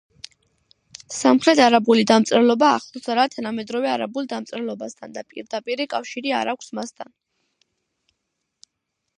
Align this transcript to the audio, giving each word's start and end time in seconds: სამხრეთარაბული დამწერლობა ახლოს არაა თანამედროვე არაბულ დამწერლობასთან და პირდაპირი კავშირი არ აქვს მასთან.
სამხრეთარაბული 1.15 2.05
დამწერლობა 2.11 2.69
ახლოს 2.77 3.05
არაა 3.15 3.31
თანამედროვე 3.35 3.91
არაბულ 3.97 4.31
დამწერლობასთან 4.33 5.13
და 5.19 5.25
პირდაპირი 5.35 5.89
კავშირი 5.95 6.37
არ 6.41 6.53
აქვს 6.55 6.75
მასთან. 6.81 7.17